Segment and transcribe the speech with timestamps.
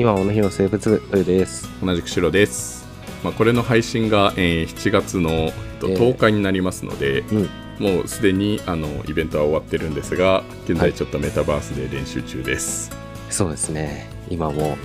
[0.00, 1.68] 今もの日の生物トイです。
[1.84, 2.86] 同じく白です、
[3.22, 7.48] まあ、これの配信が、えー7月の、えっとええ10日になりますので、うん。
[7.78, 12.90] もうすでにあのイベントは終わってるんですが現はい在ちょっとメタバースで練習中です、
[13.28, 14.08] そうですね。
[14.30, 14.78] 今もはい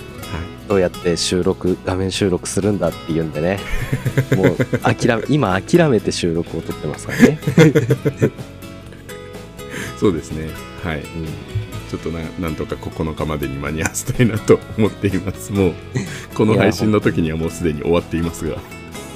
[0.67, 3.57] どうやって収録、画面収録するんだっていうんでね。
[4.35, 7.39] もう諦め、今諦めて収録を撮ってますからね。
[9.97, 10.49] そうですね
[10.83, 11.05] はいうん。
[11.85, 15.73] ちょっとななんとか9日までに間に合わせたいなと思っていますもう
[16.35, 18.57] この配信の時にはもうすでに終わっていますが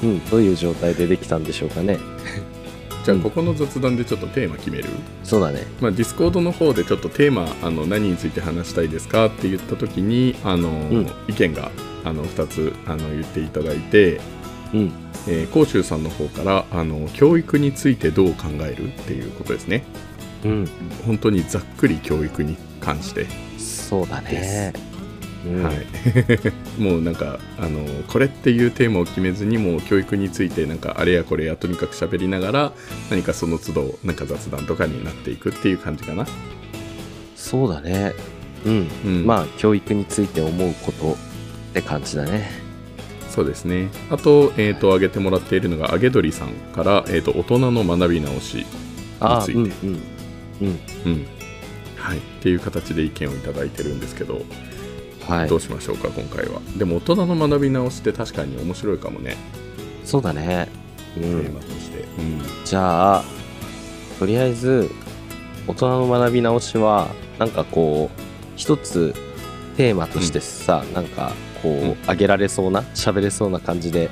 [0.01, 1.93] うん、どういう状態でできたんでしょうかね。
[1.93, 2.59] うん
[3.03, 4.89] じゃあここの雑談でちょっとテーマ決める、
[5.23, 5.65] そうだね。
[5.79, 11.71] まあ、 Discord の方でちょっとテーマあの何について話したいですかって言った時にあの、ん意見が
[12.03, 14.19] あの2つあの言っていただいて、
[14.73, 14.91] うん。
[15.27, 19.83] えー、甲州さんの方からあの教育についてどう考えるっていうことですね
[20.45, 20.69] うん。
[21.05, 22.57] 本当にざっくり教育に
[22.93, 24.73] 関して、そうだね。
[25.45, 25.85] うん、はい
[26.77, 32.73] もうなんかあのこれっていうテーマを決めずにもう教育についてなんかあれやこれやとにかく喋りながら
[33.09, 36.27] 何かその都度なんか雑談とかになっていくっていう感じかな、
[37.39, 38.13] そうだね。
[38.65, 38.87] うん。
[39.05, 41.15] うん、まあ、教育について思うことっ
[41.73, 42.51] て感じだね。
[43.29, 43.89] そうですね。
[44.09, 48.65] あと、えっ、と、挙げてもらっているのが、あげどりさんから、えっ、と、大人の学び直し、
[49.19, 49.99] ああ、についてうんうん。
[50.61, 50.79] うん。
[51.05, 51.38] うん。
[51.99, 52.17] はい。
[52.17, 54.41] っていう形で意見をいただいてるんですけど、
[55.27, 55.57] はいど。
[55.57, 56.61] うしましょうか、今回は。
[56.77, 59.37] でも、大人の学び直しって確かに面白いかもね、
[60.05, 60.69] そうだね。
[61.17, 61.53] うテん。
[61.55, 61.99] として。
[62.17, 62.41] うん。
[62.65, 63.23] じゃあ、
[64.17, 64.89] とりあえず、
[65.67, 68.21] 大人の学び直しは、なんかこう、
[68.55, 69.13] 一つ
[69.77, 74.09] テーマとしてさ、なんかこう、うん挙げられそうな、喋れそうな感じで、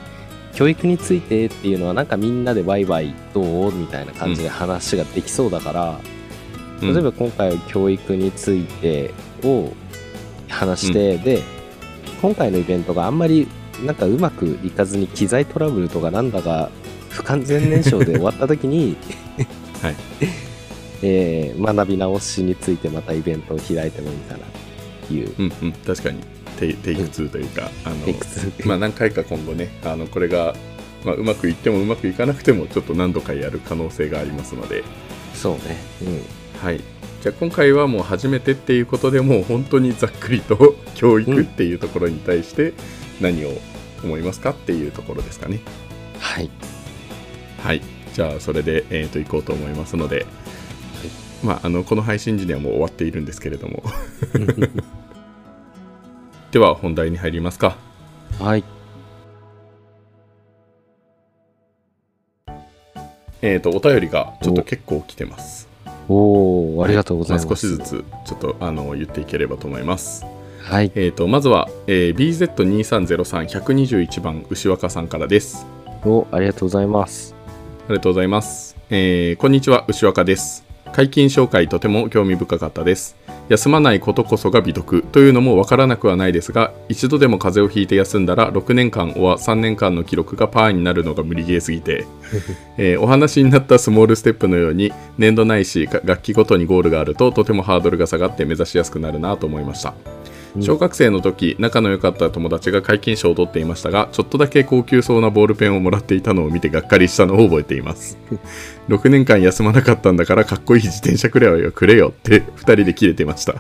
[0.54, 3.74] 教育についてっていうのは、なんかみんなでワイワイどう？
[3.74, 6.17] みたいな感じで話ができそうだから、うん
[6.82, 9.74] 例えば今回は教育についてを
[10.48, 11.42] 話して、で、
[12.22, 13.48] 今回のイベントがあんまり
[13.84, 16.70] なんかうまくいかずに機材トラブルとかなんだか
[17.10, 18.96] 不完全燃焼で終わった時に、
[19.82, 19.96] はい。
[21.04, 25.34] えー学び直しについてまたイベントを開いてもいいかなっていう。
[25.38, 25.72] うんうん。
[25.86, 26.20] 確かに、
[26.60, 27.70] テイテイク2というか、
[28.66, 30.56] まあ、何回か今後ね、あの、これが、
[31.06, 34.84] まあ、うまくいってもうまくいかなくても、ちょっと何度かやる可能性がありますので、
[35.36, 35.78] そうね
[36.62, 36.82] はい。
[37.22, 42.74] じゃあ今回はもう初めてっていうことでもう本当にざっくりと 教育っていうところに対して
[43.20, 43.58] 何を
[44.04, 45.60] 思いますかっていうところですかね。
[45.82, 45.88] うん
[46.20, 46.50] はい
[47.64, 47.82] はい。
[48.14, 50.26] じゃあそれで、えー、と行こうと思いますので、
[51.44, 53.84] まあ、あのこの配信時にはもう終わっているんですけれども
[56.52, 57.78] では本題に入りますか。
[58.40, 58.64] はい
[63.42, 65.67] えっ、とお便りがちょっと結構来てます。
[66.10, 70.26] おおありがとうございます、あ少しずつちょっとあの言っていければと思います。
[70.62, 75.66] はいえー、とまずは、えー BZ2303121 番牛若さんからです。
[76.06, 77.36] おありがとうございます
[77.88, 78.76] ありがとうございます。
[78.90, 80.66] えーこんにちは、牛若です。
[80.92, 83.16] 解禁紹介とても興味深かったです。
[83.50, 92.06] 休まないことこそが美徳というのもわからなくはないですが、一度でも風邪をひいて休んだら6年間は3年間の記録がパーになるのが無理ゲーすぎて、
[92.78, 99.94] えーお話になったスモールステップのように年度ないしが楽器ごとにゴールがあるととてもハードルが下がって目指しやすくなるなと思いました。
[100.62, 108.18] 小学生の時仲の良かった友達が皆勤賞を取っていましたがちょっとだけ高級そうなボールペンをもらっていたのを見てがっかりしたのを覚えています。
[108.90, 113.56] 6年間休まなかったんだからかっこいい自転車くらいはくれよって2人で切れてました。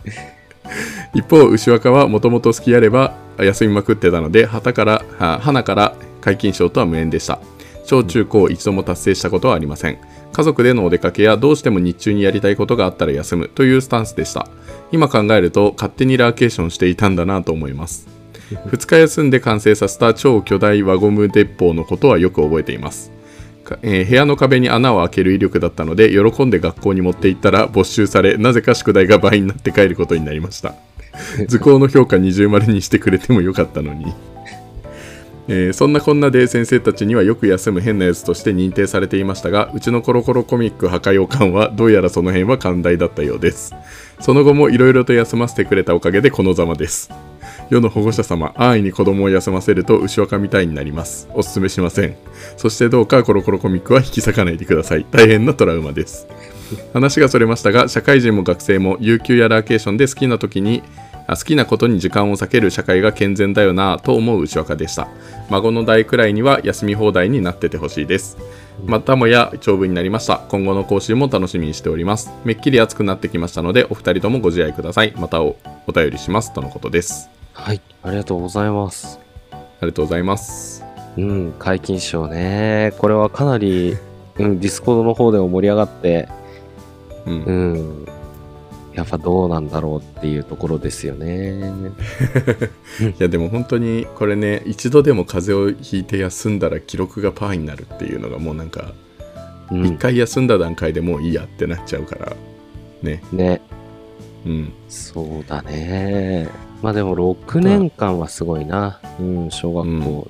[1.14, 5.06] 一方牛若はもともと好きあれば休みまくってたので旗から
[5.42, 7.40] 花から皆勤賞とは無縁でした。
[7.88, 9.98] 小中高一度も達成したことはありません。
[10.34, 14.50] 家族でのお出かけやどうしても日中にやりたいことがあったら休むというスタンスでした。
[14.92, 18.10] 今考えると勝手にラーケーションしていたんだなと思います。
[18.52, 23.10] 2日休んで完成させた超巨大輪ゴム鉄砲のことはよく覚えています。
[23.64, 30.76] かえー部屋の壁に穴を開ける威力だったので喜んで学校に持って行ったら没収されなぜか宿題が倍になって帰ることになりました。
[31.48, 34.14] 図工の評価二重丸にしてくれてもよかったのに
[35.48, 43.74] えーそんなこんなで先生たちにはよく休む変なやつとして認定されていましたがうちのコロコロコミック破壊王冠はどうやらその辺は寛大だったようです。
[44.20, 47.12] その後もいろいろと休ませてくれたおかげでこのざまです。
[47.70, 51.28] 世の保護者様安易に子供を休ませると牛若みたいになります。
[51.34, 52.16] おすすめしません。
[52.56, 55.06] そしてどうかコロコロコミックは引き裂かないでください。
[55.12, 56.28] 大変なトラウマです。
[56.94, 60.84] 話がそれましたが社会人も学生も有給やラーケーションで好きな時に
[61.28, 65.08] 好きなことに時間を割ける社会が健全だよなぁと思う内若でした。
[65.50, 68.38] 孫の代くらいには休み放題になっててほしいです。
[68.86, 70.38] またもや長文になりました。
[70.50, 72.32] 今後の講習も楽しみにしております。
[72.46, 75.14] めっきり暑くなってきましたのでお二人ともご自愛ください。
[75.18, 75.58] またお
[75.88, 77.30] お便りしますとのことです。
[77.54, 79.20] はい、ありがとうございます。
[79.52, 80.86] ありがとうございます。
[81.18, 82.94] うん、皆勤賞ね。
[83.00, 83.98] これはかなり、
[84.38, 86.30] うん、 Discord の方でも盛り上がって、
[87.26, 87.44] うん。
[87.44, 88.08] うん、
[88.98, 91.72] やっぱどうなんだろうっていうところですよね。
[93.20, 98.94] いやでも本当にこれね一度でも風邪をひいて休んだら記録がパーになるっていうのがもうなんか
[99.70, 102.36] うん一、回休んだ段階でもういいやってなっちゃうから
[103.04, 103.62] ねね、
[104.48, 106.50] うんそうだね。
[106.82, 109.00] まあでも6年間はすごいな。
[109.20, 110.28] うん、小学校。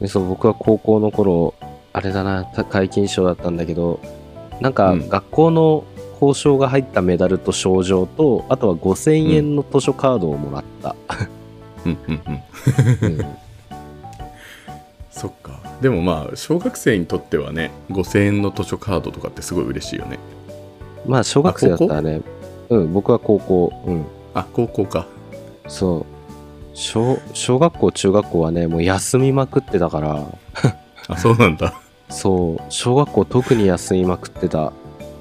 [0.00, 1.54] でそう僕は高校の頃、
[1.92, 4.00] あれだな、た解禁賞だったんだけど、
[4.62, 5.84] なんかうん学校の
[6.18, 10.96] 報奨が入ったメダルと賞状と、あとは5000円の図書カードをもらった。
[11.84, 11.98] うん。
[12.08, 13.36] うんうんうん。
[15.10, 15.60] そっか。
[15.80, 20.18] でもまあ小学生にとってはね5000円の図書カードとかってすごい嬉しいよね。
[21.06, 22.22] まあ小学生だったらね、
[22.68, 24.04] うん、僕は高校、うん、
[24.34, 25.06] あ高校か。
[25.68, 26.06] そう。
[26.74, 30.26] 小小学校、中学校はね、もう休みまくってたから、
[31.08, 31.74] あそうなんだ。
[32.10, 34.72] そう、小学校特に休みまくってた。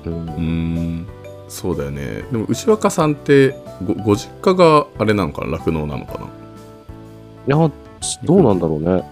[0.10, 0.28] うん。
[0.28, 1.08] うーん。
[1.48, 2.24] そうだよね。
[2.32, 3.56] でも牛若さんって
[3.86, 5.58] ごご実家があれなのかな？
[5.58, 6.26] 酪農なのかな？
[6.26, 6.30] い
[7.48, 7.72] や、
[8.24, 9.04] どうなんだろうね。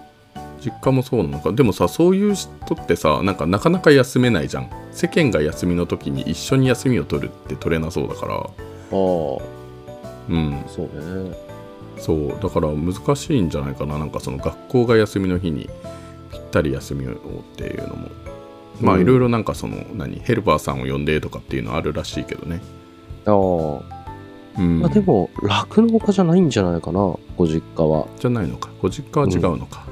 [0.60, 1.52] 実家もそうなのか？
[1.52, 4.70] でもさそういう人ってさなんかなかなか休めないじゃん。
[4.90, 8.34] 世間が休みの時に一緒に休みを取るって取れなそうだから。
[8.34, 8.44] ああ、
[10.28, 10.64] うん。
[10.66, 10.86] そう
[11.28, 11.36] ね。
[11.98, 12.28] そう。
[12.42, 13.98] だから難しいんじゃないかな。
[13.98, 15.68] なんかその学校が休みの日に
[16.32, 17.14] ぴったり休みをっ
[17.56, 18.08] ていうのも
[18.80, 19.02] まあうん。
[19.02, 22.60] いろいろなんかその何ヘルパーさんを呼んでとかっていうのあるらしいけどね。
[23.26, 23.34] ああ、
[24.58, 24.80] うん。
[24.80, 28.06] まあでも、酪農家じゃないんじゃないかな、ご実家は。
[28.18, 28.70] じゃないのか。
[28.80, 29.84] ご実家は違うのか。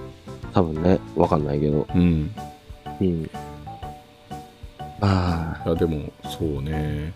[0.52, 1.86] 多分ね、わかんないけど。
[1.94, 2.34] うん、
[3.00, 3.30] うん。
[5.00, 7.12] まあ、いやでもそうね。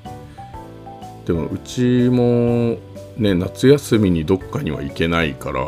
[1.25, 2.77] でもうちも
[3.17, 5.61] ね夏休みにどっかには行けないから。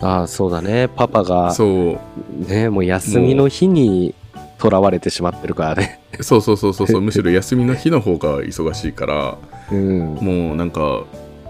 [0.00, 0.88] ああ、そうだね。
[0.88, 1.98] パパが、そう。
[2.48, 4.14] ね、もう休みの日に
[4.62, 6.00] 囚われてしまってるからね。
[6.20, 9.36] そうそうそうそうそう むしろ休みの日の方が忙しいから
[9.72, 10.14] うん。
[10.14, 11.04] もうなんか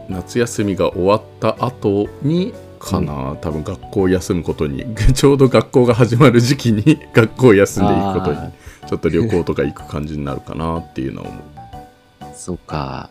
[0.09, 8.50] 夏休みが終わった後にかな、多分学校を休むことに ちょうど学校が始まる時期に 学校を休んでいくことにあ
[8.88, 13.11] ちょっと旅行とか行く感じになるかなっていうのは思ーそうか。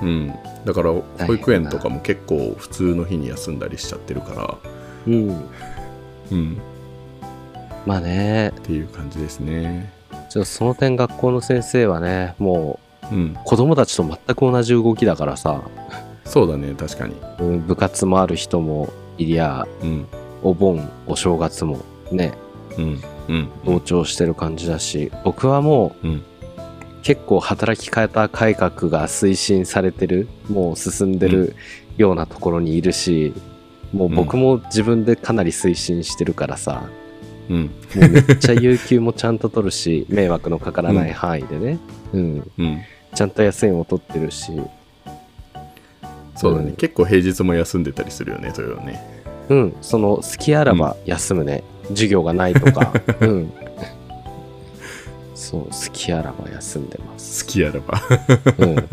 [0.00, 0.34] う、うん、
[0.64, 4.54] だから変保育園とかも結構普通の日に休んだりしちゃってるから
[5.06, 5.44] うん。
[6.30, 6.58] うん
[7.86, 9.92] まあね、っていう感じですね。
[10.30, 12.78] ちょっとその点学校の先生はね、も
[13.10, 13.32] うん。
[13.32, 15.62] う子供たちと全く同じ動きだからさ、
[16.24, 17.14] そうだね確かに。
[17.40, 18.88] うん部活もある人も
[19.18, 20.06] いりゃ、うん。
[20.42, 21.80] お盆、お正月も
[22.10, 22.32] ね、
[22.78, 26.22] うんうん同調してる感じだし、僕はもう、うん。
[27.02, 31.56] 結構働き方改革が推進されてる、もう進んでる
[31.96, 33.34] ようなところにいるし、
[33.92, 36.84] もう僕も自分でかなり推進してるからさ、
[37.48, 37.62] うん。
[37.62, 41.78] もうめっちゃ有給もちゃんと取るし、迷惑のかからない範囲でね、
[42.12, 42.82] うん、うん。
[43.14, 44.52] ちゃんと休みも取ってるし、
[46.36, 46.76] そうだね、うん。
[46.76, 49.22] 結構平日も休んでたりするよねそれはね。
[49.48, 53.52] うん、その好きあらば休むね、授業がないとか、 うん。
[55.34, 57.44] そう、好きあらば休んでます。
[57.44, 58.00] 好きやれば。
[58.58, 58.88] うん。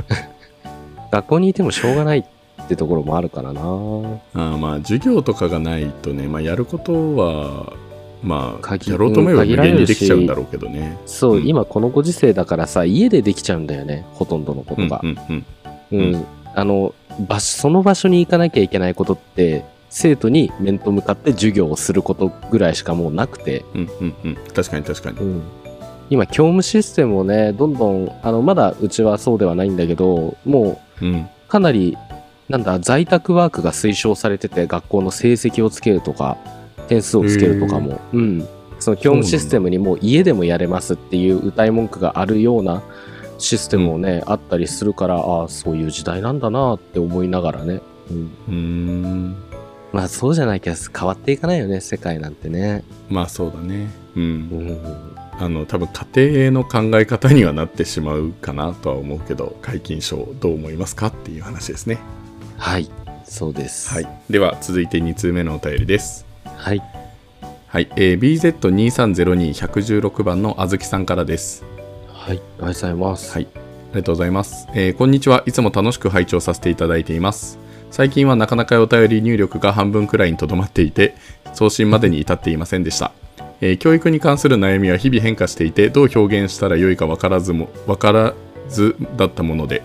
[1.11, 3.61] 学校にいてもしょうがないってところもあるからな。
[3.61, 7.73] あーまあ授業とかがないとね、まあ、やることは
[8.21, 10.97] まあ限やろうと思えば無限にできちゃうんだろうけどね。
[11.05, 11.47] そう、うん。
[11.47, 15.01] 今このご時世だからさ、家でできちゃうんだよね、ほとんどのことが。
[15.03, 15.07] う。
[15.07, 15.45] んうん
[15.91, 16.15] うん。
[16.15, 16.93] うあの、
[17.27, 24.35] 場所、その場所に行かなきゃいけないことって、生徒に面と向かって授業をすることぐらいしかもうなくて、うんうんうん。
[24.53, 25.17] 確かに確かに。
[25.19, 25.41] うん、
[26.09, 31.15] 今教務システムをねどんどんあのまだうちはそうではないんだけどもうん。
[31.15, 31.97] うかなり
[32.47, 36.37] なんだ在宅ワークが推奨されてて学校の成績をつけるとか
[36.89, 38.47] 点数をつけるとかも、うん、
[38.79, 42.81] その教務システムにもう家でもやれますっていう歌い文句があるような
[43.37, 49.35] システムもね、あったりするからああそういう時代なんだなって思いながらね、うん、うーん。
[49.93, 53.89] まあそうじゃなきゃ変わっていかないよね世界なんてね、まあそうだね。
[54.15, 54.37] ううん。
[54.67, 61.97] ん、あの多分家庭の考え方にはなってしまうかなとは思うけど解禁賞どう思いますかっていう話ですね。
[62.57, 62.89] はい。
[63.23, 63.93] そうです。
[63.93, 64.07] はい。
[64.29, 66.28] では続いて2通目のお便りです
[66.59, 66.81] はい
[67.67, 71.63] はい、えー、BZ2302116 番のあずきさんからです
[72.29, 73.33] はい、ありがとうございます。
[73.33, 75.43] はい、ありがとうございます、えーこんにちは。
[75.47, 77.57] いつも楽しく拝聴させていただいています。
[77.91, 81.15] 最近はなかなかお便り入力が半分くらいにとどまっていて、
[81.53, 83.11] 送信までに至っていませんでした。
[83.61, 88.33] えー教育に関する悩みは日々変化していて、どう表現したらよいか分からずも、分から
[88.67, 89.81] ずだったもので、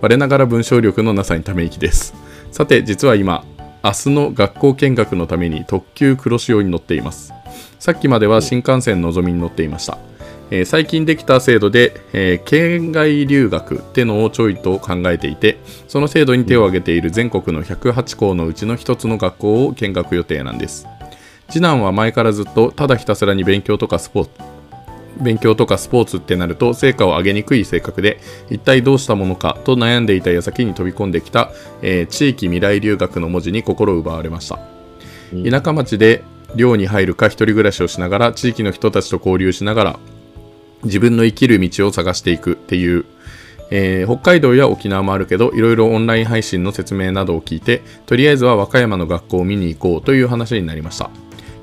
[0.00, 2.14] 我ながら文章力のなさにため息です。
[2.52, 3.44] さて、実は今、
[3.84, 7.34] 明日の学校見学のために特急黒潮に乗っています。
[7.78, 9.98] さっきまでは新幹線のぞみに乗っていました、
[10.50, 20.86] えー最近できた制度で、えー県外留学ってのをちょいと考えていてその制度に手を挙げている全国の108校のうちの一つの学校を見学予定なんです。
[21.50, 24.53] 次男は前からずっとただひたすらに勉強とかスポーツ
[25.20, 31.50] 勉強とかスポーツってなると成果を上げにくい性格で一体どうしたものかと悩んでいた矢先に飛び込んできた、
[31.82, 34.58] えー地域未来留学の文字に心を奪われました。
[35.32, 35.50] うん。
[35.50, 36.22] 田舎町で
[36.54, 39.98] 寮に入るか一人暮らしをしながら地域の人たちと交流しながら
[40.84, 43.04] 自分の生きる道を探していくっていう、
[43.70, 51.10] えー北海道や沖縄もあるけどいろいろオンライン配信の説明などを聞いてとりあえずは和歌山の学校を見に行こうという話になりました。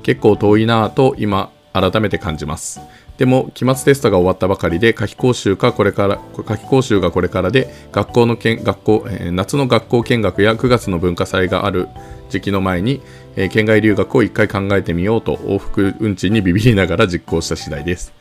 [0.03, 2.81] 結構遠いなぁと今改めて感じます
[3.21, 11.87] でも期末テストが終わったばかりで夏期講習かこれから夏期講習がこれからで学校のけん学校、えー夏の学校見学や9月の文化祭がある
[12.31, 12.99] 時期の前に、
[13.35, 18.11] えー県外留学を一回考えてみようと往復運賃にビビりながら実行した次第です。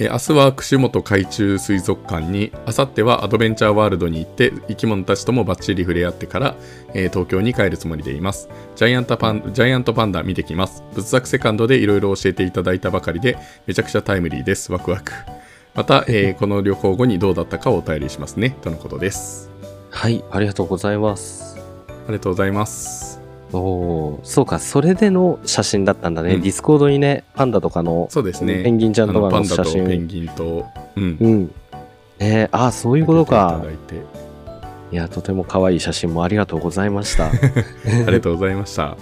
[0.00, 6.56] えー明日は串本海中水族館に明後日はアドベンチャーワールドに行って生き物たちともバッチリ触れ合ってから、
[6.94, 8.48] えー東京に帰るつもりでいます。
[8.76, 10.82] ジャイアントパンジャイアントパンダ見てきます。
[10.94, 14.72] 仏作セカンドでいろいろ教えていただいたばかりでめちゃくちゃタイムリーです。
[14.72, 15.12] ワクワク。
[15.74, 18.56] また、えーこの旅行後にどうだったかをお便りしますね。
[18.62, 19.50] とのことです。
[19.90, 21.58] はい、ありがとうございます。
[21.88, 23.09] ありがとうございます
[23.52, 26.34] おお、そうか、それでの写真だったんだね。
[26.34, 29.84] うん Discord にね、パンダとかの、そうですねペンギンちゃんとかあのパンダの写真。
[29.84, 30.66] とペンギンと
[30.96, 31.54] うんうん。
[32.18, 33.62] ねああ、そういうことか
[34.92, 37.26] いや、とても可愛い写真もありがとうございました。
[37.30, 37.30] あ
[38.06, 38.96] りがとうございました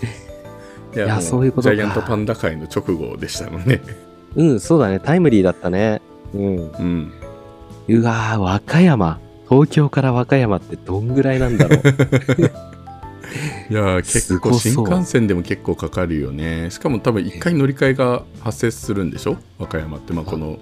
[0.94, 3.82] い いやもそういうことかジャイアントパンダ回の直後でしたのね
[4.36, 5.00] うん、そうだね。
[5.00, 6.00] タイムリーだったね。
[6.34, 6.56] うん。
[6.56, 7.12] うん
[7.88, 9.18] うわー、和歌山。
[9.48, 11.80] 東京から和歌山ってどんぐらいなんだろう。
[13.70, 16.70] いやー結構新幹線でも結構かかるよね。
[16.70, 19.37] しかも多分一回乗り換えが発生するんでしょ？
[19.58, 20.12] 和歌山って。
[20.12, 20.58] まあこの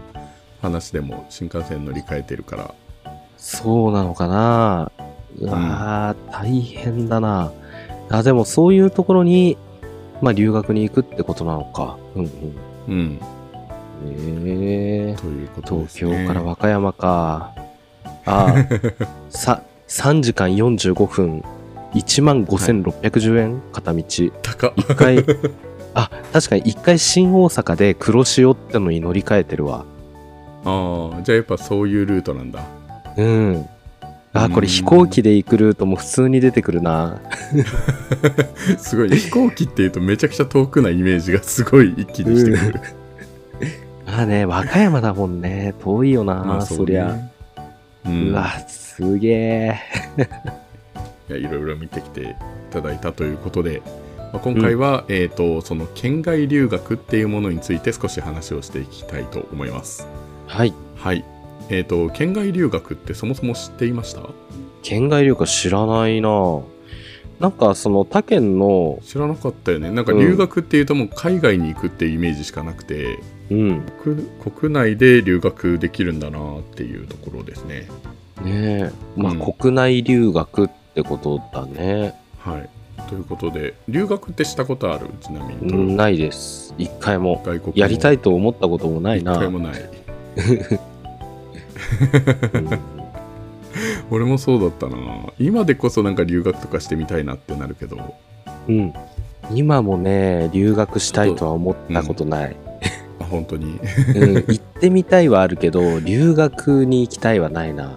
[0.62, 2.74] 話でも新幹線乗り換えてるから。
[3.36, 4.90] そうなのかな。
[5.38, 7.52] うわー、大変だな。
[8.10, 9.56] あ、でもそういうところに、
[10.22, 11.96] まあ留学に行くってことなのか。
[12.14, 12.30] うんうん。
[12.88, 13.20] うん。
[14.08, 16.22] ええということで東すね。
[16.22, 17.52] 京から和歌山か。
[18.24, 18.54] ああ、
[19.30, 21.44] さ、3時間45分、
[21.96, 24.04] 1万5610円、片道。
[24.06, 25.24] 一高っ回、
[25.94, 29.84] あ、確かに一回新大阪で黒潮ってのに乗り換えてるわ。
[30.64, 32.64] ああじゃあやっぱそういうルートなんだ
[33.16, 33.66] うん。
[34.32, 37.20] あ、こうんれ飛行機で行くルートも普通に出てくるな。
[38.78, 42.80] すごいね飛行機っていうとめちゃくちゃ遠くなイメージがすごい一気にしてくる
[44.04, 45.74] まあね、和歌山だもんね。
[45.82, 47.16] 遠いよな、まあそりゃ。
[48.06, 49.80] ううんわ、すげえ。
[51.28, 52.26] いろいろ見てきてい
[52.70, 53.82] ただいたということで、
[54.32, 60.06] まあ、今回は、えー、とその県外留学っていうものについて少し話をしていきたいと思います。
[60.46, 60.74] はい。
[60.96, 61.24] はい。
[61.68, 64.22] えっ、と、県外留学ってそもそも知っていました？
[64.82, 66.60] 県外留学知らないな
[67.40, 69.90] なんかその他県の、知らなかったよね。
[69.90, 73.18] なんか留学っていうともう海外に行くっていうイメージしかなくて、
[73.50, 73.82] うん。
[74.02, 77.88] 国国内で留学できるんだなっていうところですね。
[78.42, 78.90] ねえ。
[79.16, 82.14] まあ、うん国内留学ってことだね。
[82.38, 82.68] はい。
[83.08, 85.06] ということで、留学ってしたことある？
[85.20, 85.72] ちなみに。
[85.72, 86.74] うんないです。
[86.78, 87.42] 一回も。
[87.44, 89.38] 外国やりたいいと思ったこともない一な。
[89.38, 89.80] 回もない。
[92.54, 92.78] うん
[94.10, 94.96] 俺もそうだったな
[95.38, 98.14] 今でこそなんか留学とかしてみたいなってなるけど
[98.68, 98.94] うん。
[99.52, 102.56] 今もね、留学したいとは思ったことない。
[103.20, 103.78] あ本当に？
[104.14, 107.96] うん、行ってみたいはあるけど、留学に行きたいはないな。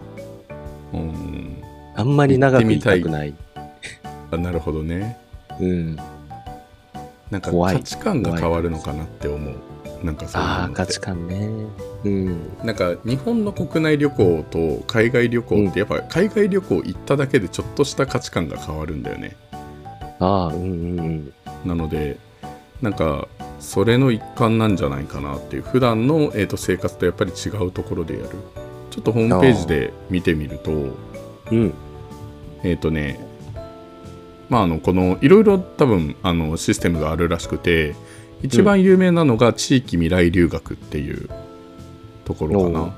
[0.93, 1.48] うん
[1.99, 3.33] あんまり長くたくない。
[4.31, 5.17] あなるほどね
[5.59, 5.95] うん。
[7.29, 9.55] なんか価値観が変わるのかなって思う
[10.01, 11.49] なんかそういうのああ、価値観ね。
[12.05, 12.57] うん。
[12.63, 19.35] なんか日本の国内旅行と海外旅行ってやっぱ海外旅行行っただけでちょっとした価値観が変わるんだよね
[20.19, 20.65] ああ、うんう
[20.95, 21.33] んうん。
[21.65, 22.17] なので
[22.81, 23.27] なんか
[23.59, 28.29] それの一環なんじゃないかなっていう普段のえーと生活とやっぱり違うところでやる
[28.89, 30.71] ちょっとホームページで見てみると
[31.51, 31.73] うん。
[32.63, 33.19] えっ、とね
[34.49, 37.95] まああのこのいろいろ多分あのシステムがあるらしくて
[38.41, 41.29] 一番有名なのが地域未来留学っていう
[42.25, 42.95] ところかな。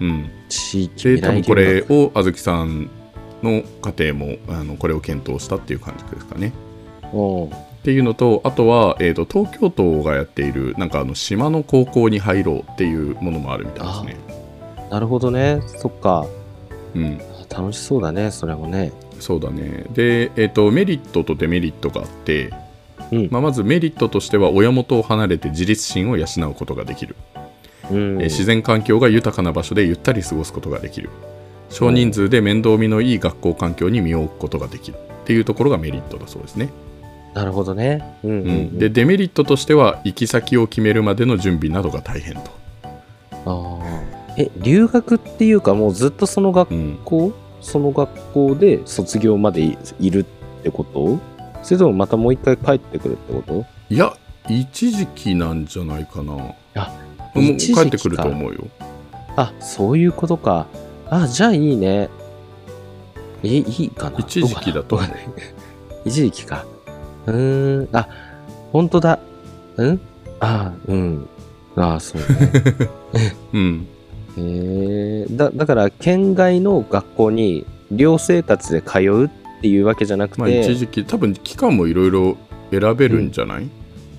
[0.00, 1.88] うん、地域で未来多分こ留学。
[1.88, 2.90] れをあずきさん
[3.42, 6.52] の家庭もあのこれを検討したっていう感じですかね。
[7.12, 14.16] っていうのとあとは、えー、と東京都がやっているなんかあの島の高校に入ろうっていうものもあるみたいですね。
[14.90, 15.60] なるほどね。
[15.78, 16.26] そっか。
[16.94, 17.20] うん、
[17.56, 18.92] 楽しそうだね、それもね。
[19.20, 19.84] そうだね。
[19.94, 22.52] で、えー、とメリットとデメリットがあって、
[23.12, 23.28] うん。
[23.30, 27.16] まあ、まずメリットとしては親元を離れて自立心を養うことができる、
[27.90, 27.96] うん。
[27.96, 31.10] えー自然環境が豊かな場所でゆったり過ごすことができる。
[31.70, 34.96] 少人数で面倒見のいい学校環境に身を置くことができる。
[34.98, 36.68] っていうところがメリットだそうですね、
[37.34, 38.16] なるほどね。
[38.22, 38.54] うんうん、ううん。
[38.74, 42.50] ん、でデメリットとしては行き先を決めるまでの準備などが大変と、
[43.46, 44.42] あー。
[44.44, 47.32] え、留学っていうかもうずっとその学うん、校、
[47.64, 51.18] その学校で卒業までいいるってこと？
[51.62, 53.64] それともまたもう一回帰ってくるってこと？
[53.88, 54.14] いや
[54.48, 56.34] 一時期なんじゃないかな
[56.74, 56.92] あ
[57.34, 58.64] もう一時期か帰ってくると思うよ
[59.36, 60.66] あ、そういうことか。
[61.08, 62.08] あ、じゃあいいね。
[63.42, 65.00] え、いいかな一時期だと
[66.04, 66.64] 一時期か。
[67.26, 68.06] うーん、あ、
[68.72, 69.18] 本当だ。
[69.76, 70.00] うん？
[70.40, 71.28] あ、うん。
[71.76, 72.26] あ、そうね。
[73.54, 73.88] うん
[74.36, 79.28] へえだだから県外の学校に寮生活で通うっ
[79.60, 82.36] ていうわけじゃなくて、まあ一時期多分期間もいろいろ
[82.70, 83.68] 選べるんじゃない？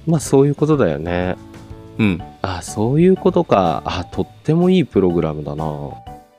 [0.08, 1.36] まあそういうことだよね。
[1.98, 3.82] うん、あそういうことか。
[3.86, 5.66] あとってもいいプログラムだな。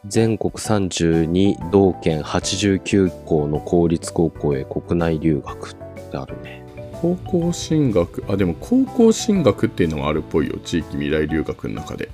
[0.06, 5.74] 全国32道県89校の公立高校へ国内留学っ
[6.10, 6.64] てあるね。
[6.92, 10.56] 高校進学あでも高校進学っていうのはあるっぽいよ。
[10.64, 12.08] 地域未来留学の中で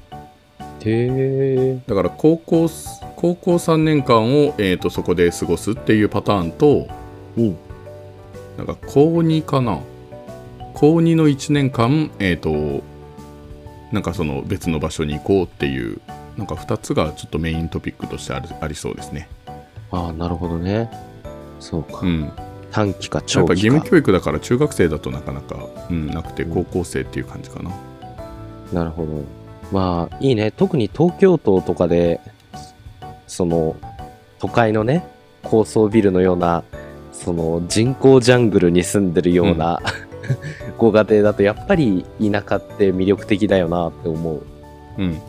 [0.91, 2.69] へえだから高校
[3.17, 6.89] 高校3年間を、えー、とそこで過ごすっていうパターンと
[7.37, 7.43] う。
[7.43, 7.57] ん
[8.57, 9.81] なんか高2かな。
[10.75, 12.83] 高2の1年間えっ、と
[13.93, 16.01] なんかその別の場所に行こうっていう
[16.37, 19.29] なんか2つがちょっとメイントピックとしてあるありそうですね。
[19.91, 20.91] ああなるほどね。
[21.61, 22.33] そうか、うん。
[22.71, 23.47] 短期かやっ長期か。
[23.49, 27.71] ぱ義務教育だから中学生だとなかなか、うん、なくて高校生っていう感じかな、
[28.73, 29.42] なるほど。
[29.73, 30.51] まあ、いいね。
[30.51, 32.21] 特に東京都とかで、
[33.27, 33.75] その、
[34.39, 35.05] 都会のね、
[35.43, 36.63] 高層ビルのような、
[37.13, 39.81] その人工ジャングルに住んでるような、
[40.77, 44.43] ご家庭だと、やっぱり田舎って魅力的だよなって思う。
[44.99, 45.21] うん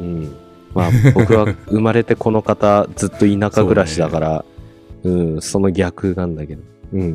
[0.00, 0.36] うん。
[0.74, 4.44] まあ、僕は生まれてこの方、ずっと田舎暮らしだから、
[5.04, 6.62] うん、その逆なんだけど。
[6.92, 7.10] うん。
[7.10, 7.14] や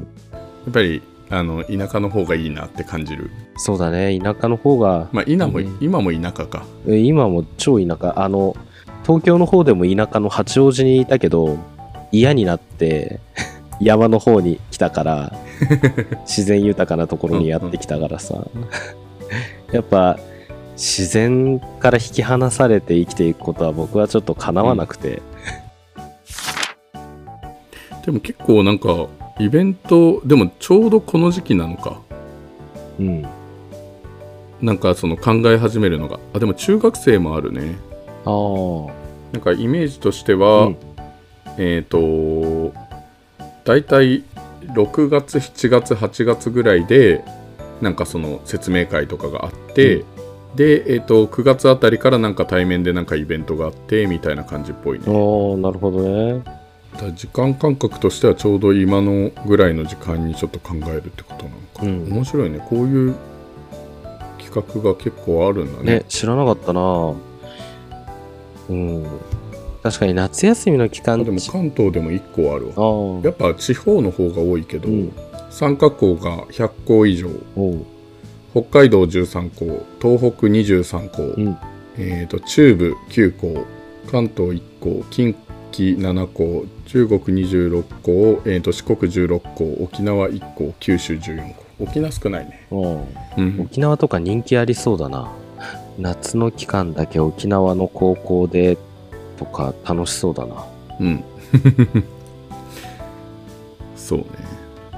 [0.70, 1.02] っぱり
[1.32, 3.32] あの田舎の方がいいなって感じる。
[3.56, 4.20] そうだね。
[4.20, 5.78] 田舎の方が、まあ今も、うん。
[5.80, 6.66] 今も田舎か。
[6.88, 8.20] え今も超田舎。
[8.22, 8.56] あの
[9.04, 11.58] 東京の方でも田舎の八王子にいたけど
[12.12, 13.20] 嫌になって
[13.80, 15.34] 山の方に来たから
[16.28, 18.46] 自然豊かなところにやってきたからさ。
[19.72, 20.20] やっぱ
[20.74, 25.22] 自然から引き離されて生きていくことは僕はちょっとかなわなくて、
[28.06, 29.08] でも結構なんか
[29.42, 32.00] イベントでもちょうどこの時期なのか。
[33.00, 33.26] うん、
[34.62, 36.20] なんかその考え始めるのが。
[36.36, 37.76] あでも中学生もあるね。
[38.24, 38.94] ああ
[39.34, 40.78] なんかイメージとしては、うん。
[41.58, 42.72] えっ、と
[43.66, 44.24] 大体
[44.76, 47.26] 6月7月8月ぐらいで
[47.82, 50.06] なんかその説明会とかがあって、
[50.56, 55.06] で、えー、と9月あたりからなんか対面でなんかイベントがあってみたいな感じっぽいね。
[55.08, 56.61] ああなるほどね
[56.98, 62.14] だ時間感覚としてはちょうど今のぐらいの時間にちょっと考えるってことなのかな、うん。
[62.14, 62.60] 面白いね。
[62.70, 63.16] こういう
[64.38, 66.00] 企画が結構あるんだね。
[66.00, 67.14] ね知らなかったな。
[68.70, 69.06] うん。
[69.84, 73.22] 確かに夏休みの期間あでも関東でも1個あるわ。
[73.24, 75.14] やっぱ地方の方が多いけど、うん。
[75.50, 77.30] 参加校が100校以上。
[78.54, 81.58] 北海道13校東北23校、うん。
[81.98, 83.66] えー、と中部9校
[84.10, 85.36] 関東1校近
[85.72, 95.32] 畿7校中国26校、えー、と四国16校沖縄1校九州14校沖縄少ないね、うん、沖縄とか人気ありそうだな。
[95.98, 98.78] 夏の期間だけ沖縄の高校で
[99.38, 100.66] とか楽しそうだな。
[101.00, 101.24] うん。
[103.96, 104.26] そうね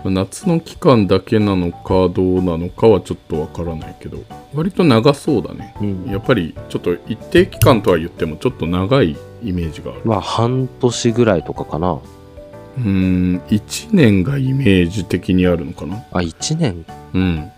[0.09, 4.17] 夏の期間だけなのかどうなのかはちょっとわからないけど
[4.53, 5.75] 割と長そうだね。
[5.81, 6.05] うん。
[6.05, 10.01] やっぱりちょっと一定期間とは言ってもちょっと長いイメージがある。
[10.03, 11.93] まあ半年ぐらいとかかな。
[11.93, 16.03] うーん1年がイメージ的にあるのかな。
[16.11, 16.85] あ1年？
[17.13, 17.51] うん。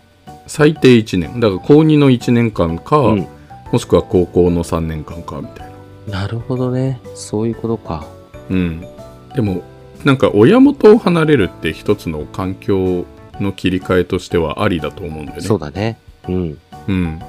[0.47, 1.39] 最低1年。
[1.39, 3.27] だから高2の1年間か、うん。
[3.71, 5.71] もしくは高校の3年間かみたい
[6.07, 6.21] な。
[6.21, 6.99] なるほどね。
[7.15, 8.05] そういうことか。
[8.49, 8.85] うん。
[9.33, 9.63] でも
[10.03, 13.05] なんか親元を離れるって一つの環境
[13.39, 15.41] の切り替えとしてはありだと思うんだよね。
[15.43, 15.97] そうだね。
[16.27, 16.57] うん。
[16.87, 17.19] うん。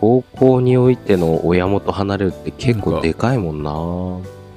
[0.00, 3.72] 高校においての親元離れるって結構でかいもんな。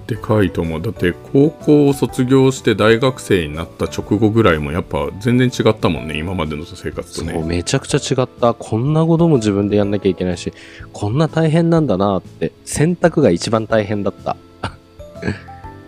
[0.08, 0.82] でかいと思う。
[0.82, 8.56] だって高校を卒業して大学生になった直後ぐらいもやっぱ全然違ったもんね今までの生活とそうねめちゃくちゃ違った。
[8.56, 10.52] こんなことも自分でやんなきゃいけないし
[10.94, 14.36] こんな大変なんだなって選択が一番大変だった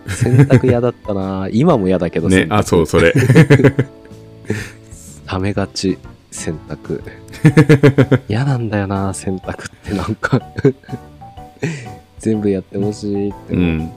[0.08, 1.48] 洗濯嫌だったな。
[1.52, 2.48] 今も嫌だけどね。
[2.50, 3.14] あそうそれ。
[5.26, 5.98] ためがち
[6.32, 7.02] 洗濯。
[8.28, 10.42] 嫌なんだよな洗濯ってなんか。
[12.20, 13.92] 全部やってほしいってう思う、ん。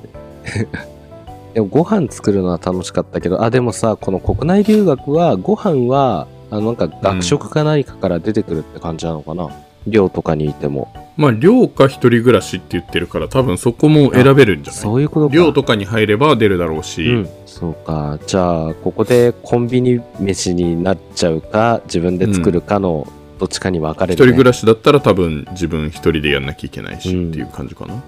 [1.54, 9.48] でもご飯作るのは楽しかったけどあでもさこの国内留学はご飯はあのなんか学食か何かから出てくるって感じなのかな、
[9.86, 14.82] 寮とかにいてもまあ寮か一人暮らしって言ってるから多分そこも選べるんじゃない？
[14.82, 15.34] そういうことか。
[15.34, 18.18] 寮とかに入れば出るだろうし、うん、そうか。
[18.26, 23.06] じゃあここでコンビニ飯になっちゃうか自分で作るかの
[23.38, 24.24] どっちかに分かれる、ね。
[24.24, 28.02] 一人暮らしだったら多分自分一人でやんなきゃいけないし、うんっていう感じかな。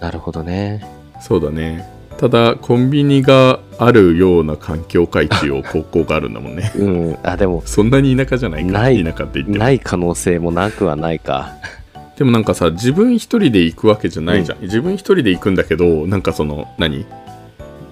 [0.00, 0.84] なるほどね。
[1.20, 1.88] そうだね。
[2.18, 6.70] ただコンビニがあるような環境階地を 高校があるんだもんね。
[6.76, 7.18] うん。
[7.24, 8.70] あでもそんなに田舎じゃないか。
[8.72, 9.02] ない。
[9.02, 9.58] 田舎って言っても。
[9.58, 11.54] ない可能性もなくはないか
[12.16, 17.06] でもなんかさ自分一人で行くわけじゃないじゃん、自分一人で行くんだけどなんかその何？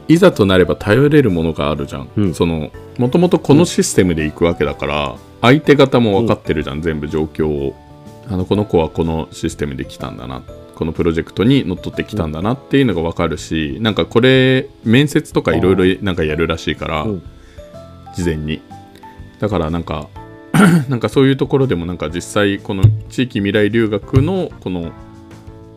[0.08, 2.34] いざとなれば頼れるものがあるじゃん、うん。
[2.34, 7.76] そのもともとこのシステムで行くわけだから相手方も分かってるじゃん、全部状況を。
[8.28, 10.42] あのこの子はこのシステムで来たんだな。
[10.74, 17.22] このプロジェクトにのっとってきたんだなっていうのが分かるし、なんかこれ面接とかいろいろなんかやるらしいから、うん。
[18.14, 18.60] 事前に。
[19.38, 20.08] だからなんか
[20.88, 24.92] なんかそういうところでもなんか実際この地域未来留学のこの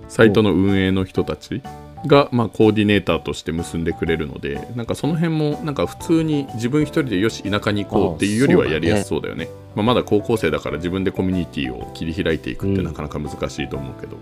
[0.08, 1.62] サイトの運営の人たち
[2.08, 9.50] がまあコーディネーターとして結んでくれるのでなんかその辺もなんか普通に自分一人でよし田舎に行こうっていうよりはやりやすそうだよね。
[9.76, 14.17] まあ、まだ高校生だから自分でコミュニティを切り開いていくってなかなか難しいと思うけど、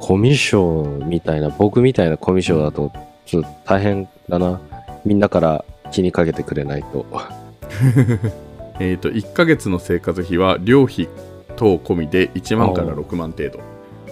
[0.00, 2.92] コミュ障みたいな僕みたいなコミュ障だと
[3.24, 4.60] ちょっと大変だな。
[5.04, 7.06] みんなから気にかけてくれないと
[8.80, 11.08] えー、と1ヶ月の生活費は寮費
[11.56, 13.58] 等込みで1万から6万程度、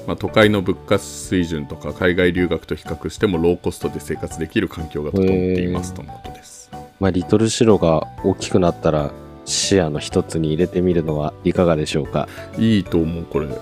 [0.06, 6.70] まあ、都会の物価水準とか海外留学と比較してもローコストで生活できる環境が整っていますとのことです。
[6.98, 9.12] まあリトルシロが大きくなったら
[9.44, 12.28] 視野の一つに入れてみるのはいかがでしょうか？
[12.58, 13.24] いいと思う。
[13.24, 13.54] これや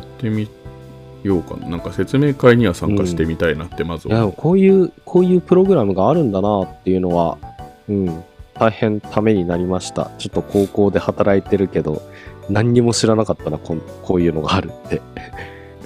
[0.00, 0.48] ってみ
[1.22, 1.68] ようかな。
[1.70, 7.38] なんか説明会には参加してみたいなってまずう、もこういうこういうプログラムがあるんだなっていうのは
[7.88, 10.10] うん大変ためになりました。
[10.18, 12.02] ちょっと高校で働いてるけど
[12.48, 15.00] 何にも知らなかったなこんこういうのがあるって。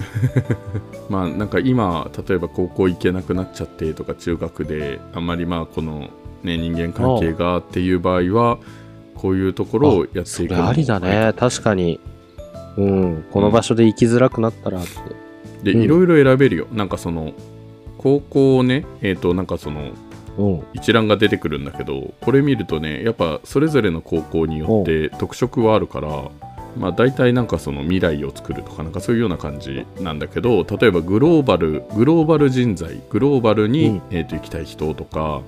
[1.09, 6.09] まあなんか今例えば高校行けなくなっちゃってとか中学であんまりまあこの、
[6.43, 8.57] ね、人間関係がっていう場合は
[9.15, 11.33] こういうところをやってそいくありだね。
[11.37, 11.99] 確かに。
[12.77, 13.25] うん。
[13.31, 14.89] この場所で行きづらくなったらって、
[15.57, 15.63] うん。
[15.63, 16.67] でいろいろ選べるよ。
[16.71, 17.33] なんかその
[17.97, 20.06] 高校をねえっ、となんかそのうん
[20.73, 26.29] 一覧が出てくるんだけどこれ見るとねやっぱそれぞれの高校によって特色はあるから
[26.77, 34.01] まあ大体なんかその未来を作るとかなんかそういうような感じなんだけど例えばグローバルグローバル人材グローバルに、うん。
[34.11, 35.41] えー、と行きたい人とか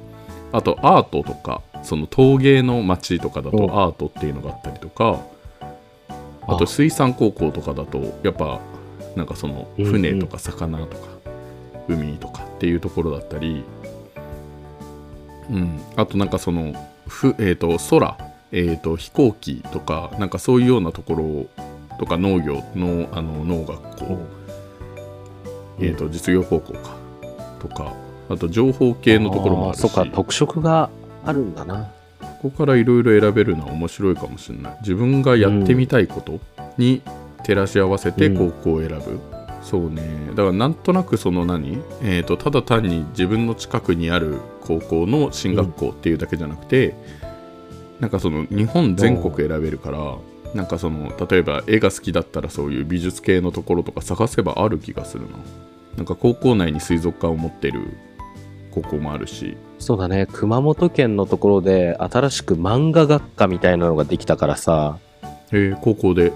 [0.51, 3.71] あとアートとかその陶芸の街とかだとうん。
[3.71, 5.21] アートっていうのがあったりとか
[6.41, 8.59] あとあ水産高校とかだとやっぱ
[9.15, 11.19] なんかその船とか魚とか
[11.87, 13.63] 海とかっていうところだったり、
[15.49, 16.73] うん、あとなんかその
[17.07, 18.17] ふ、えー、と空、
[18.51, 21.49] えー、と飛行機とかなんかそういうようなとこ
[21.91, 25.85] ろとか農業のあの農学校、うん。
[25.85, 26.95] えー、と実業高校か
[27.59, 27.93] とか
[28.29, 29.83] あと情報系のところもあるし。
[29.83, 30.89] ーそっか特色が
[31.25, 31.91] あるんだな。
[32.41, 34.77] ここからいろいろ選べるのは面白いかもしれない。
[34.81, 36.39] 自分がやってみたいこと
[36.77, 37.01] に
[37.43, 39.19] 照らし合わせて高校を選ぶ、
[39.61, 40.29] そうね。
[40.29, 46.95] だからなんとなくその何、えー、とただ単に自分の近くにある高校の進学校っていうだけじゃなくて、
[47.99, 50.17] なんかその日本全国選べるから
[50.53, 55.37] なんかその例えば絵が好きだったらそういう美術系のところとか探せばある気がするな。
[55.97, 57.81] なんか高校内に水族館を持ってる
[58.71, 59.57] 高校もあるし。
[59.79, 60.27] そうだね。
[60.31, 64.97] 熊本県のところで新しく漫画学科みたいなのができたからさ。
[65.51, 66.31] えー高校で。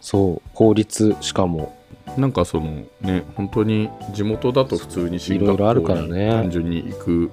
[0.00, 0.48] そう。
[0.54, 1.75] 公立しかも
[2.16, 6.30] なんかそのね本当に地元だと普通に進学校にからね。
[6.30, 7.30] 単純に行く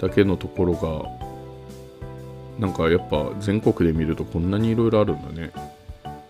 [0.00, 1.08] だけのところが
[2.58, 5.50] なんかやっぱ全国で見るとこんなにいろいろあるんだね。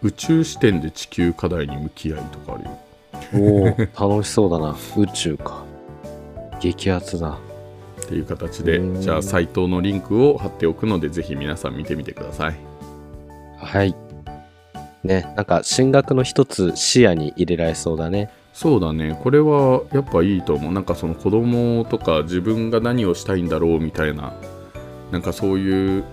[0.02, 2.70] 宇宙視点で地球課題に向き合いとかあるよ。
[3.34, 4.76] おお楽しそうだな。
[4.96, 5.64] 宇宙か。
[6.60, 7.38] 激アツだ。
[8.04, 12.56] っていう形でうんじゃあサイトのリンクを貼っておくのでぜひ皆さん見てみてください。
[13.58, 14.03] はい
[15.04, 18.30] ねなんか進学の一つ視野に入れられそうだね。
[18.52, 19.18] そうだね。
[19.20, 20.72] これはやっぱいいと思う。
[20.72, 24.32] なんかその子供とか自分が何をしたいんだろうみたいな。
[25.10, 26.04] なんかそういう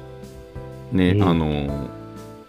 [0.91, 1.23] ね、うん。
[1.23, 1.89] あの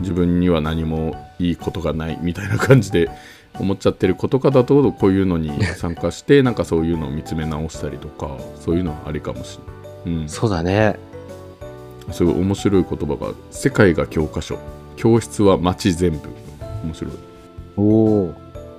[0.00, 3.08] 自分には何もいいことがないみたいな感じで
[3.58, 9.58] 思っちゃってる子とかだとこういうのに参加して なんかそういうのを見つめ直したりとかそういうのはありかもし
[10.04, 10.96] れない、うん、そうだね。
[12.10, 14.58] すごい面白い言葉が「世界が教科書
[14.96, 16.18] 教室は街全部」
[16.84, 17.12] 面白い。
[17.76, 18.34] おお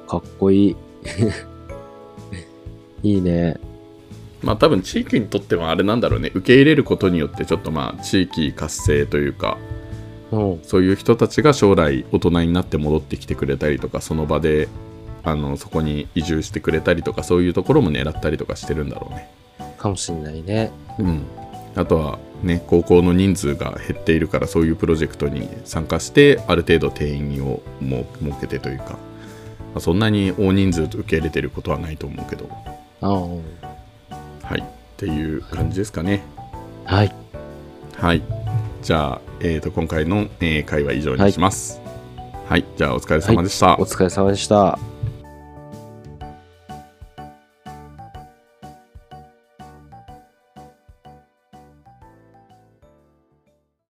[0.08, 0.76] かっこいい。
[3.04, 3.58] いいね。
[4.41, 6.32] まあ多分地域にとってはあれなんだろうね。
[6.34, 9.58] 受け入れることによってちょっとまあ地域活性というか
[10.32, 10.60] うん。
[10.63, 14.67] そういう人たちが将来大人になって戻ってきてくれたりとかその場で
[15.23, 19.30] あのそこに移住してくれたりとかそういうところも狙ったりとかしてるんだろうね。
[19.78, 20.71] かもしんないね。
[20.99, 21.23] うん、
[21.76, 28.98] あとはね高校の人数が減っているからそういうプロジェクトに参加してある程度定員をも設けてというか、ま
[29.76, 32.50] あそんなに大人数と受け入れてることはないと思うけど
[33.02, 34.64] ああはいっ
[34.98, 36.22] ていう感じですかね。
[36.86, 37.14] はい
[37.98, 38.22] はい。
[38.82, 41.82] じゃあ、えー、と今回の、えー会は以上にします。
[42.50, 43.78] はい、じゃあお疲れ様でした。
[43.80, 44.92] お疲れ様でした